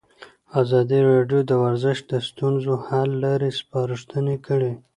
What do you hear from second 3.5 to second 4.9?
سپارښتنې کړي.